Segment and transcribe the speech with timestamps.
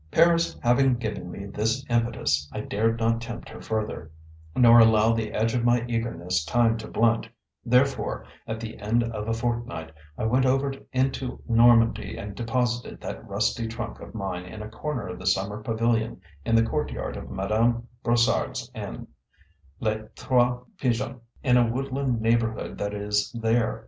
[0.09, 4.09] Paris having given me this impetus, I dared not tempt her further,
[4.55, 7.29] nor allow the edge of my eagerness time to blunt;
[7.63, 13.27] therefore, at the end of a fortnight, I went over into Normandy and deposited that
[13.29, 17.29] rusty trunk of mine in a corner of the summer pavilion in the courtyard of
[17.29, 19.05] Madame Brossard's inn,
[19.81, 23.79] Les Trois Pigeons, in a woodland neighborhood that is there.